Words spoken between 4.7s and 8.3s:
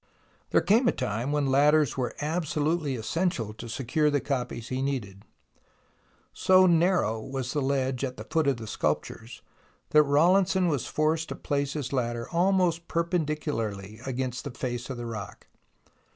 needed. So narrow was the ledge at the